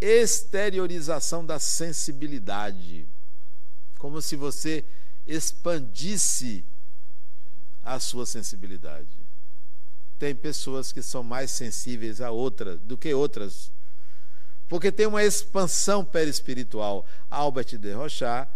[0.00, 3.06] Exteriorização da sensibilidade.
[3.98, 4.84] Como se você
[5.26, 6.64] expandisse
[7.84, 9.27] a sua sensibilidade.
[10.18, 13.70] Tem pessoas que são mais sensíveis a outras do que outras.
[14.68, 17.06] Porque tem uma expansão perispiritual.
[17.30, 18.50] Albert de Rochard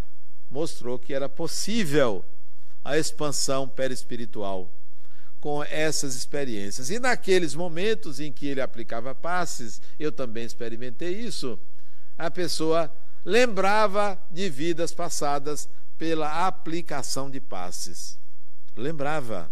[0.51, 2.25] mostrou que era possível
[2.85, 4.68] a expansão perispiritual
[5.40, 6.90] com essas experiências.
[6.90, 11.59] E naqueles momentos em que ele aplicava passes, eu também experimentei isso,
[12.16, 12.92] a pessoa
[13.25, 18.18] lembrava de vidas passadas pela aplicação de passes.
[18.77, 19.51] Lembrava.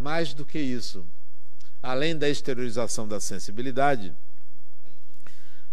[0.00, 1.04] Mais do que isso,
[1.82, 4.14] além da exteriorização da sensibilidade,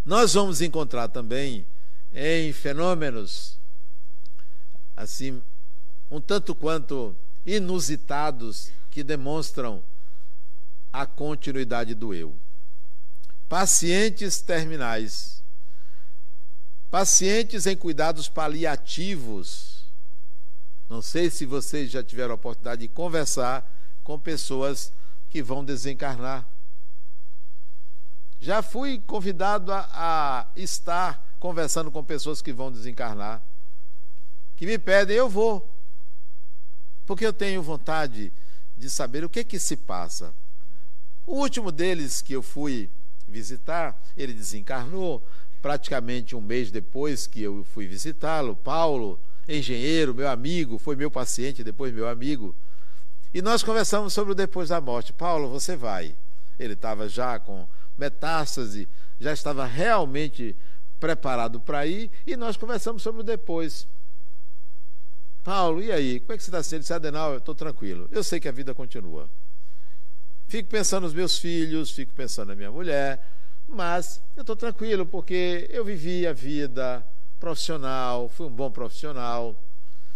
[0.05, 1.65] nós vamos encontrar também
[2.13, 3.57] em fenômenos
[4.97, 5.41] assim
[6.11, 9.81] um tanto quanto inusitados que demonstram
[10.91, 12.35] a continuidade do eu.
[13.47, 15.41] Pacientes terminais.
[16.91, 19.85] Pacientes em cuidados paliativos.
[20.89, 23.76] Não sei se vocês já tiveram a oportunidade de conversar
[24.07, 24.93] com pessoas
[25.29, 26.47] que vão desencarnar.
[28.39, 33.43] Já fui convidado a, a estar conversando com pessoas que vão desencarnar,
[34.55, 35.69] que me pedem, eu vou
[37.05, 38.31] porque eu tenho vontade
[38.77, 40.33] de saber o que que se passa.
[41.25, 42.89] O último deles que eu fui
[43.27, 45.21] visitar, ele desencarnou
[45.61, 48.55] praticamente um mês depois que eu fui visitá-lo.
[48.55, 52.55] Paulo, engenheiro, meu amigo, foi meu paciente, depois meu amigo.
[53.37, 55.13] E nós conversamos sobre o depois da morte.
[55.13, 56.15] Paulo, você vai.
[56.57, 60.55] Ele estava já com metástase, já estava realmente
[60.99, 63.87] preparado para ir, e nós conversamos sobre o depois.
[65.43, 66.19] Paulo, e aí?
[66.19, 66.77] Como é que você está sendo?
[66.77, 68.09] Ele disse, Adenal, eu estou tranquilo.
[68.11, 69.29] Eu sei que a vida continua.
[70.47, 73.23] Fico pensando nos meus filhos, fico pensando na minha mulher,
[73.69, 77.05] mas eu estou tranquilo porque eu vivi a vida
[77.39, 79.55] profissional, fui um bom profissional,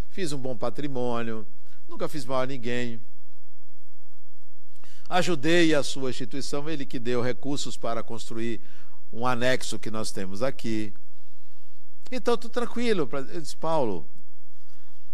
[0.10, 1.45] fiz um bom patrimônio,
[1.88, 2.99] nunca fiz mal a ninguém.
[5.12, 8.62] Ajudei a sua instituição, ele que deu recursos para construir
[9.12, 10.93] um anexo que nós temos aqui.
[12.10, 13.10] Então, estou tranquilo.
[13.12, 14.08] Eu disse, Paulo,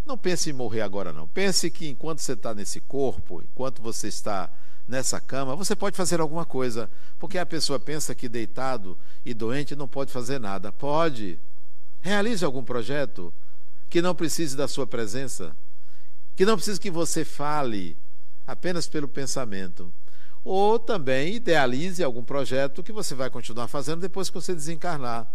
[0.06, 1.28] não pense em morrer agora, não.
[1.28, 4.52] Pense que enquanto você está nesse corpo, enquanto você está
[4.88, 6.88] nessa cama, você pode fazer alguma coisa.
[7.18, 10.72] Porque a pessoa pensa que deitado e doente não pode fazer nada.
[10.72, 11.40] Pode.
[12.02, 13.34] Realize algum projeto
[13.90, 15.56] que não precise da sua presença,
[16.36, 17.98] que não precise que você fale
[18.48, 19.94] apenas pelo pensamento.
[20.44, 25.28] Ou também idealize algum projeto que você vai continuar fazendo depois que você desencarnar.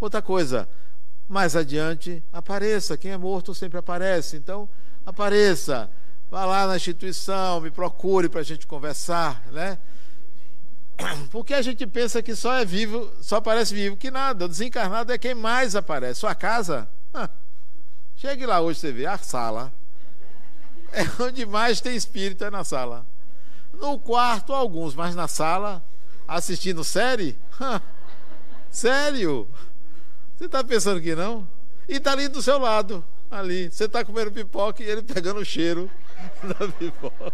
[0.00, 0.68] Outra coisa,
[1.28, 2.96] mais adiante apareça.
[2.96, 4.36] Quem é morto sempre aparece.
[4.36, 4.68] Então,
[5.04, 5.90] apareça.
[6.30, 9.78] Vá lá na instituição, me procure para a gente conversar, né?
[11.30, 14.44] Porque a gente pensa que só é vivo, só aparece vivo, que nada.
[14.44, 16.20] O desencarnado é quem mais aparece.
[16.20, 16.88] Sua casa?
[17.12, 17.28] Ah,
[18.16, 19.72] chegue lá hoje, você vê, a sala.
[20.92, 23.06] É onde mais tem espírito, é na sala.
[23.72, 25.82] No quarto, alguns, mas na sala,
[26.28, 27.38] assistindo série?
[28.70, 29.48] Sério?
[30.36, 31.48] Você está pensando que não?
[31.88, 33.70] E está ali do seu lado, ali.
[33.70, 35.90] Você está comendo pipoca e ele pegando o cheiro
[36.44, 37.32] da pipoca.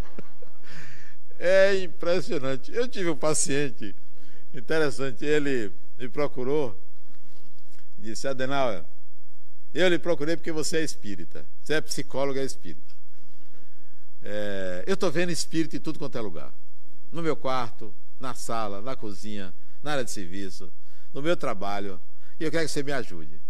[1.38, 2.72] É impressionante.
[2.72, 3.94] Eu tive um paciente
[4.54, 6.76] interessante, ele me procurou
[7.98, 8.84] e disse, Adenauer,
[9.74, 11.44] eu lhe procurei porque você é espírita.
[11.62, 12.87] Você é psicóloga, espírita.
[14.22, 16.52] É, eu estou vendo espírito em tudo quanto é lugar.
[17.12, 20.70] No meu quarto, na sala, na cozinha, na área de serviço,
[21.12, 22.00] no meu trabalho
[22.40, 23.40] e eu quero que você me ajude.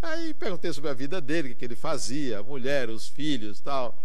[0.00, 4.02] Aí perguntei sobre a vida dele, o que ele fazia, a mulher, os filhos tal.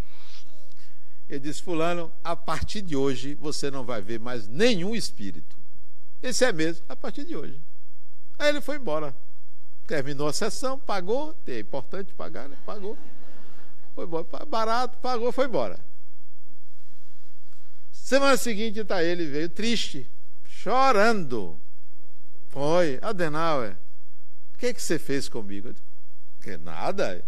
[1.29, 5.55] Ele disse: Fulano, a partir de hoje você não vai ver mais nenhum espírito.
[6.21, 7.59] Esse é mesmo, a partir de hoje.
[8.37, 9.15] Aí ele foi embora.
[9.85, 12.57] Terminou a sessão, pagou, é importante pagar, né?
[12.65, 12.97] Pagou.
[13.95, 15.79] Foi embora, barato, pagou, foi embora.
[17.91, 20.09] Semana seguinte está ele, veio triste,
[20.45, 21.57] chorando.
[22.49, 23.77] Foi, Adenauer,
[24.53, 25.69] o que, que você fez comigo?
[25.69, 25.85] Eu disse,
[26.41, 27.23] que nada.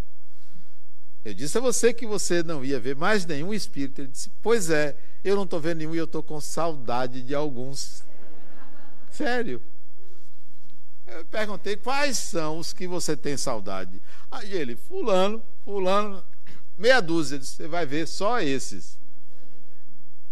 [1.24, 4.02] Eu disse a você que você não ia ver mais nenhum espírito.
[4.02, 7.34] Ele disse, pois é, eu não estou vendo nenhum e eu estou com saudade de
[7.34, 8.04] alguns.
[9.10, 9.62] Sério.
[11.08, 14.02] Eu perguntei quais são os que você tem saudade.
[14.30, 16.24] Aí ele, fulano, fulano,
[16.78, 17.40] meia dúzia.
[17.40, 18.98] Disse, você vai ver só esses.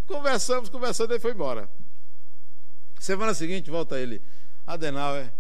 [0.07, 1.69] Conversamos, conversando, ele foi embora.
[2.99, 4.21] Semana seguinte, volta ele.
[4.65, 5.31] Adenauer,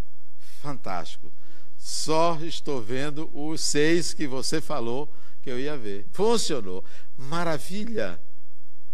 [0.61, 1.31] fantástico.
[1.77, 5.09] Só estou vendo os seis que você falou
[5.41, 6.05] que eu ia ver.
[6.11, 6.83] Funcionou.
[7.17, 8.19] Maravilha.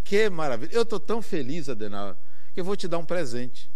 [0.04, 0.74] Que maravilha.
[0.74, 2.16] Eu estou tão feliz, Adenauer,
[2.54, 3.70] que eu vou te dar um presente.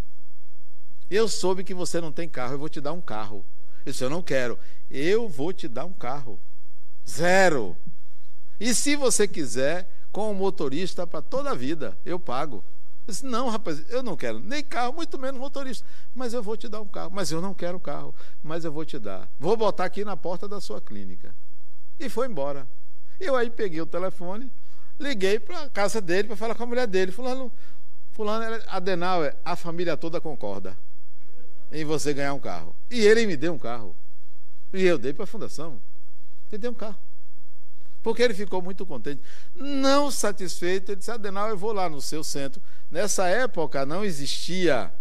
[1.10, 3.46] Eu soube que você não tem carro, eu vou te dar um carro.
[3.86, 4.58] Disse, eu não quero.
[4.90, 6.40] Eu vou te dar um carro.
[7.08, 7.78] Zero.
[8.60, 12.64] E se você quiser, com o motorista para toda a vida, eu pago.
[13.06, 15.86] Eu disse, não, rapaz, eu não quero nem carro, muito menos motorista.
[16.16, 17.12] Mas eu vou te dar um carro.
[17.12, 19.28] Mas eu não quero carro, mas eu vou te dar.
[19.40, 21.34] Vou botar aqui na porta da sua clínica.
[22.00, 22.68] E foi embora.
[23.20, 24.52] Eu aí peguei o telefone,
[25.00, 27.12] liguei para a casa dele para falar com a mulher dele.
[27.12, 27.52] Fulano,
[28.12, 30.78] fulano Adenauer, a família toda concorda
[31.72, 32.76] em você ganhar um carro.
[32.90, 33.96] E ele me deu um carro.
[34.72, 35.82] E eu dei para a fundação.
[36.52, 36.98] Ele deu um carro.
[38.04, 39.22] Porque ele ficou muito contente.
[39.56, 42.62] Não satisfeito, ele disse: Adenal, eu vou lá no seu centro.
[42.92, 44.92] Nessa época não existia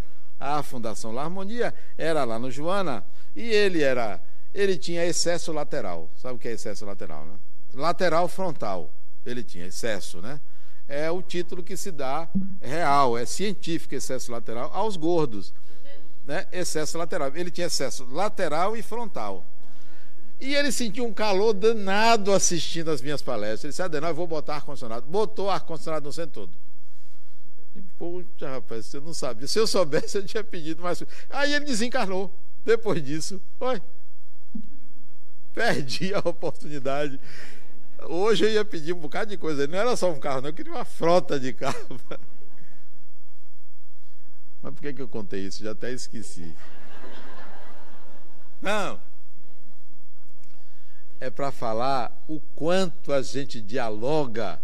[0.41, 3.05] a Fundação La Harmonia, era lá no Joana,
[3.37, 4.21] e ele era.
[4.55, 6.09] Ele tinha excesso lateral.
[6.17, 7.35] Sabe o que é excesso lateral, né?
[7.75, 8.91] Lateral frontal.
[9.27, 10.41] Ele tinha excesso, né?
[10.89, 12.29] É o título que se dá
[12.61, 15.53] real, é científico excesso lateral aos gordos
[16.25, 17.31] né, excesso lateral.
[17.35, 19.45] Ele tinha excesso lateral e frontal.
[20.43, 23.63] E ele sentiu um calor danado assistindo as minhas palestras.
[23.63, 25.07] Ele disse, Adenal, eu vou botar ar-condicionado.
[25.07, 26.53] Botou ar-condicionado no centro todo.
[27.97, 29.47] Poxa, rapaz, eu não sabia.
[29.47, 31.01] Se eu soubesse, eu tinha pedido mais.
[31.31, 32.29] Aí ele desencarnou.
[32.65, 33.81] Depois disso, oi.
[35.55, 37.21] Perdi a oportunidade.
[38.09, 39.69] Hoje eu ia pedir um bocado de coisa.
[39.69, 40.49] Não era só um carro, não.
[40.49, 42.01] Eu queria uma frota de carro.
[44.61, 45.63] Mas por que, que eu contei isso?
[45.63, 46.53] Já até esqueci.
[48.61, 49.12] Não.
[51.23, 54.61] É para falar o quanto a gente dialoga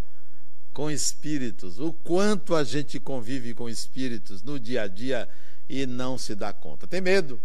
[0.72, 5.28] com espíritos, o quanto a gente convive com espíritos no dia a dia
[5.68, 6.84] e não se dá conta.
[6.84, 7.40] Tem medo.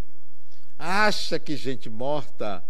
[0.80, 2.64] Acha que gente morta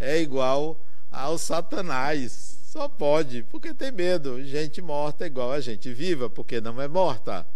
[0.00, 0.76] é igual
[1.08, 2.58] ao Satanás.
[2.64, 4.44] Só pode, porque tem medo.
[4.44, 7.46] Gente morta é igual a gente viva, porque não é morta.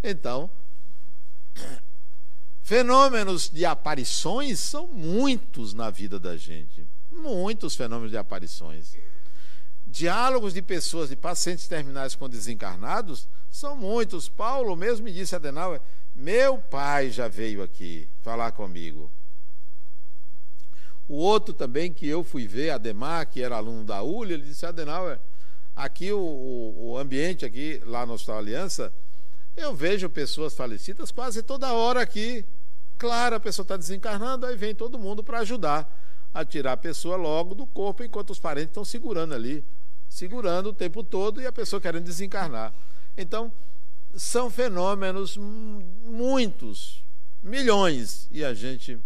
[0.00, 0.48] Então,
[2.62, 6.86] Fenômenos de aparições são muitos na vida da gente.
[7.14, 8.96] Muitos fenômenos de aparições.
[9.86, 14.28] Diálogos de pessoas, de pacientes terminais com desencarnados, são muitos.
[14.28, 15.80] Paulo mesmo me disse, Adenauer,
[16.14, 19.10] meu pai já veio aqui falar comigo.
[21.08, 24.66] O outro também que eu fui ver, Ademar, que era aluno da ULI, ele disse,
[24.66, 25.20] Adenauer,
[25.76, 28.92] aqui o, o ambiente aqui, lá no Hospital Aliança,
[29.56, 32.44] eu vejo pessoas falecidas quase toda hora aqui.
[32.98, 35.88] Claro, a pessoa está desencarnando, aí vem todo mundo para ajudar
[36.34, 39.64] a tirar a pessoa logo do corpo, enquanto os parentes estão segurando ali,
[40.08, 42.74] segurando o tempo todo e a pessoa querendo desencarnar.
[43.16, 43.52] Então,
[44.16, 47.02] são fenômenos muitos,
[47.42, 48.98] milhões, e a gente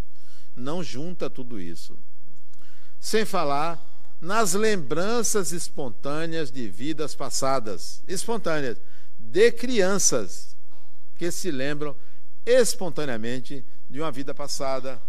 [0.57, 1.97] não junta tudo isso.
[2.99, 3.79] Sem falar
[4.21, 8.79] nas lembranças espontâneas de vidas passadas, espontâneas
[9.19, 10.57] de crianças
[11.17, 11.95] que se lembram
[12.45, 15.01] espontaneamente de uma vida passada,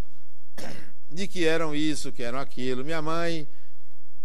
[1.12, 2.84] de que eram isso, que eram aquilo.
[2.84, 3.48] Minha mãe,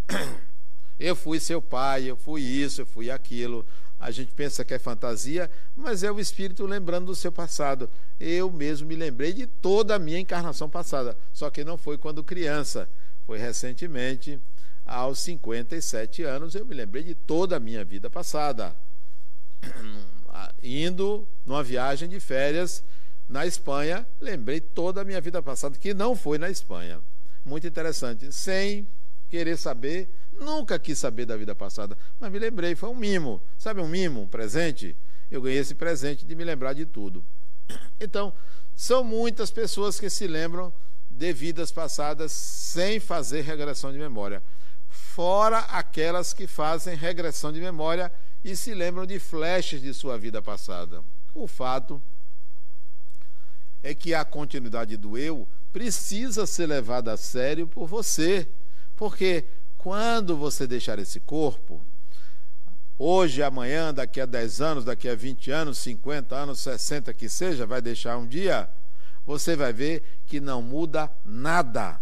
[0.98, 3.64] eu fui seu pai, eu fui isso, eu fui aquilo.
[3.98, 7.88] A gente pensa que é fantasia, mas é o espírito lembrando do seu passado.
[8.20, 12.22] Eu mesmo me lembrei de toda a minha encarnação passada, só que não foi quando
[12.22, 12.88] criança,
[13.26, 14.38] foi recentemente,
[14.84, 18.76] aos 57 anos, eu me lembrei de toda a minha vida passada.
[20.62, 22.84] Indo numa viagem de férias
[23.28, 27.00] na Espanha, lembrei toda a minha vida passada, que não foi na Espanha.
[27.44, 28.32] Muito interessante.
[28.32, 28.86] Sem
[29.30, 30.08] querer saber,
[30.38, 33.42] nunca quis saber da vida passada, mas me lembrei, foi um mimo.
[33.58, 34.94] Sabe um mimo, um presente?
[35.30, 37.24] Eu ganhei esse presente de me lembrar de tudo.
[37.98, 38.32] Então,
[38.76, 40.72] são muitas pessoas que se lembram
[41.10, 44.42] de vidas passadas sem fazer regressão de memória.
[44.88, 48.12] Fora aquelas que fazem regressão de memória
[48.44, 51.02] e se lembram de flashes de sua vida passada.
[51.34, 52.02] O fato
[53.84, 58.48] é que a continuidade do eu precisa ser levada a sério por você,
[58.96, 59.44] porque
[59.76, 61.82] quando você deixar esse corpo,
[62.98, 67.66] hoje, amanhã, daqui a 10 anos, daqui a 20 anos, 50 anos, 60 que seja,
[67.66, 68.70] vai deixar um dia,
[69.26, 72.00] você vai ver que não muda nada.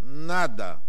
[0.00, 0.80] Nada.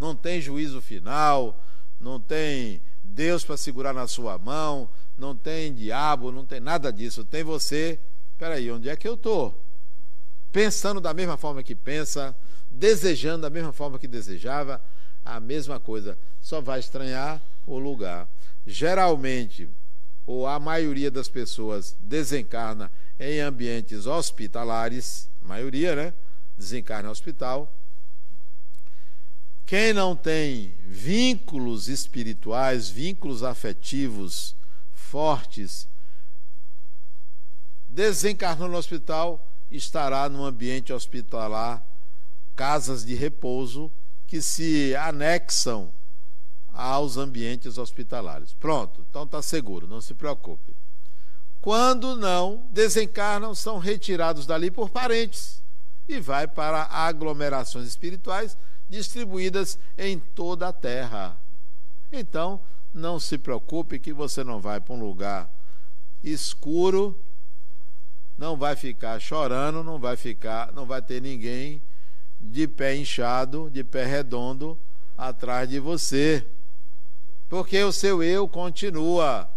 [0.00, 1.62] Não tem juízo final,
[2.00, 7.24] não tem Deus para segurar na sua mão, não tem diabo, não tem nada disso.
[7.24, 8.00] Tem você.
[8.38, 9.62] Peraí, onde é que eu estou?
[10.52, 12.34] Pensando da mesma forma que pensa,
[12.70, 14.80] desejando da mesma forma que desejava,
[15.24, 16.18] a mesma coisa.
[16.40, 18.28] Só vai estranhar o lugar.
[18.66, 19.68] Geralmente,
[20.26, 26.14] ou a maioria das pessoas desencarna em ambientes hospitalares, maioria, né?
[26.56, 27.72] Desencarna em hospital.
[29.64, 34.54] Quem não tem vínculos espirituais, vínculos afetivos
[34.94, 35.88] fortes,
[37.96, 41.82] desencarnou no hospital, estará no ambiente hospitalar,
[42.54, 43.90] casas de repouso
[44.26, 45.90] que se anexam
[46.74, 48.52] aos ambientes hospitalares.
[48.52, 50.76] Pronto, então está seguro, não se preocupe.
[51.62, 55.62] Quando não desencarnam, são retirados dali por parentes
[56.06, 58.58] e vai para aglomerações espirituais
[58.90, 61.34] distribuídas em toda a terra.
[62.12, 62.60] Então,
[62.92, 65.50] não se preocupe que você não vai para um lugar
[66.22, 67.18] escuro,
[68.36, 71.82] não vai ficar chorando, não vai ficar, não vai ter ninguém
[72.40, 74.78] de pé inchado, de pé redondo
[75.16, 76.46] atrás de você.
[77.48, 79.48] Porque o seu eu continua.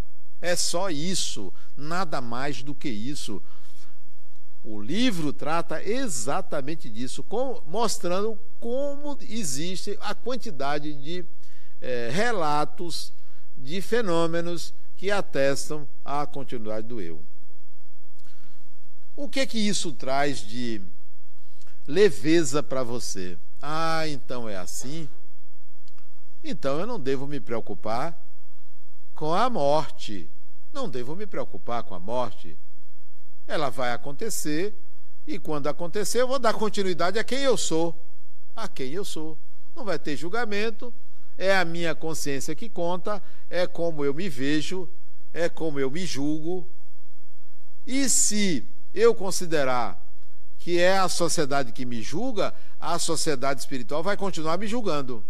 [0.42, 3.42] É só isso, nada mais do que isso.
[4.64, 11.26] O livro trata exatamente disso, com, mostrando como existe a quantidade de
[11.82, 13.12] é, relatos
[13.58, 17.22] de fenômenos que atestam a continuidade do eu.
[19.16, 20.82] O que que isso traz de
[21.88, 23.38] leveza para você?
[23.62, 25.10] Ah, então é assim?
[26.44, 28.18] Então eu não devo me preocupar
[29.14, 30.30] com a morte.
[30.72, 32.58] Não devo me preocupar com a morte
[33.50, 34.74] ela vai acontecer
[35.26, 38.00] e quando acontecer eu vou dar continuidade a quem eu sou,
[38.56, 39.38] a quem eu sou.
[39.76, 40.94] Não vai ter julgamento,
[41.38, 44.88] é a minha consciência que conta, é como eu me vejo,
[45.34, 46.68] é como eu me julgo.
[47.88, 50.00] E se eu considerar
[50.58, 55.24] que é a sociedade que me julga, a sociedade espiritual vai continuar me julgando.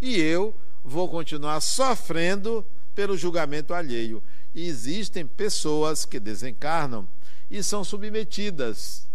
[0.00, 0.54] E eu
[0.84, 2.64] vou continuar sofrendo
[2.94, 4.22] pelo julgamento alheio.
[4.54, 7.06] E existem pessoas que desencarnam
[7.50, 9.06] e são submetidas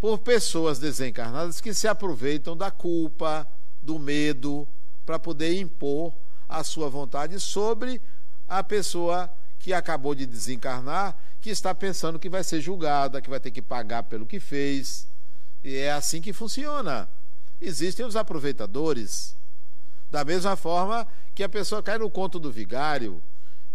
[0.00, 3.46] por pessoas desencarnadas que se aproveitam da culpa,
[3.80, 4.68] do medo,
[5.06, 6.12] para poder impor
[6.48, 8.00] a sua vontade sobre
[8.48, 9.30] a pessoa
[9.64, 13.62] que acabou de desencarnar, que está pensando que vai ser julgada, que vai ter que
[13.62, 15.06] pagar pelo que fez.
[15.64, 17.08] E é assim que funciona.
[17.62, 19.34] Existem os aproveitadores.
[20.10, 23.22] Da mesma forma que a pessoa cai no conto do vigário,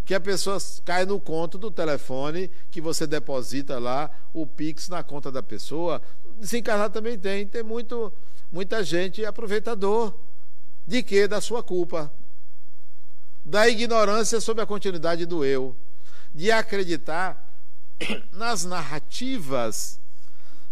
[0.04, 5.02] que a pessoa cai no conto do telefone que você deposita lá o Pix na
[5.02, 6.00] conta da pessoa.
[6.38, 8.12] Desencarnar também tem, tem muito,
[8.52, 10.14] muita gente aproveitador.
[10.86, 11.26] De quê?
[11.26, 12.12] Da sua culpa.
[13.50, 15.74] Da ignorância sobre a continuidade do eu.
[16.32, 17.52] De acreditar
[18.30, 19.98] nas narrativas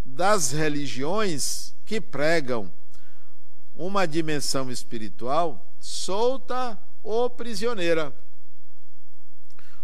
[0.05, 2.70] das religiões que pregam
[3.74, 8.14] uma dimensão espiritual solta ou prisioneira.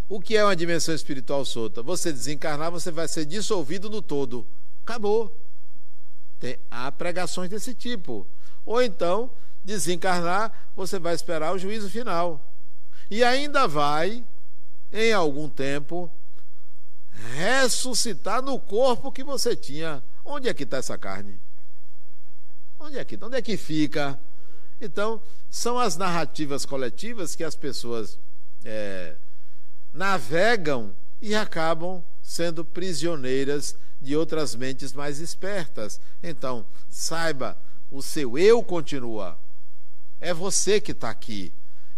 [0.09, 1.83] O que é uma dimensão espiritual solta?
[1.83, 4.47] Você desencarnar, você vai ser dissolvido no todo.
[4.85, 5.37] Acabou.
[6.39, 8.25] Tem, há pregações desse tipo.
[8.65, 9.29] Ou então,
[9.65, 12.54] desencarnar, você vai esperar o juízo final.
[13.11, 14.25] E ainda vai,
[14.93, 16.11] em algum tempo,
[17.37, 20.03] ressuscitar no corpo que você tinha.
[20.25, 21.39] Onde é que está essa carne?
[22.79, 24.19] Onde é que, onde é que fica?
[24.81, 28.19] Então, são as narrativas coletivas que as pessoas
[28.65, 29.15] é,
[29.93, 36.01] navegam e acabam sendo prisioneiras de outras mentes mais espertas.
[36.23, 37.57] Então, saiba,
[37.91, 39.39] o seu eu continua.
[40.21, 41.53] É você que está aqui,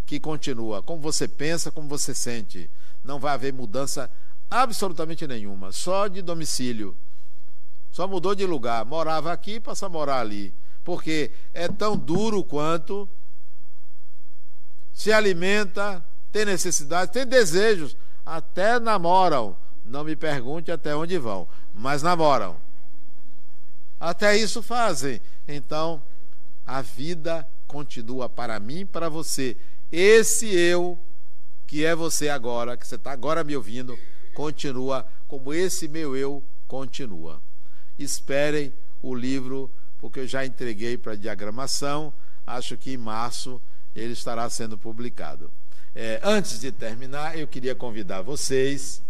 [0.07, 0.83] que continua.
[0.83, 2.71] Como você pensa, como você sente.
[3.05, 4.11] Não vai haver mudança
[4.51, 6.97] absolutamente nenhuma, só de domicílio.
[7.91, 8.85] Só mudou de lugar.
[8.85, 10.53] Morava aqui, passa a morar ali.
[10.85, 13.09] Porque é tão duro quanto
[14.93, 19.57] se alimenta, tem necessidade, tem desejos, até namoram.
[19.85, 22.57] Não me pergunte até onde vão, mas namoram.
[23.99, 25.21] Até isso fazem.
[25.47, 26.03] Então,
[26.67, 29.57] a vida continua para mim, para você.
[29.99, 30.99] Esse eu
[31.67, 33.99] que é você agora, que você está agora me ouvindo,
[34.35, 37.41] continua como esse meu eu continua.
[37.99, 42.13] Esperem o livro, porque eu já entreguei para diagramação,
[42.47, 43.59] acho que em março
[43.95, 45.51] ele estará sendo publicado.
[45.95, 49.01] É, antes de terminar, eu queria convidar vocês.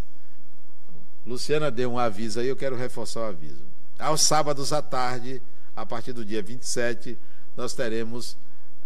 [1.26, 3.64] Luciana deu um aviso aí, eu quero reforçar o aviso.
[3.98, 5.42] Aos sábados à tarde,
[5.74, 7.18] a partir do dia 27,
[7.56, 8.36] nós teremos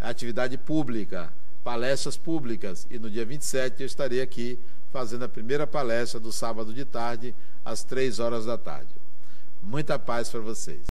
[0.00, 1.30] atividade pública,
[1.62, 2.86] palestras públicas.
[2.90, 4.58] E no dia 27 eu estarei aqui
[4.92, 7.34] fazendo a primeira palestra do sábado de tarde,
[7.64, 8.90] às três horas da tarde.
[9.62, 10.90] Muita paz para vocês.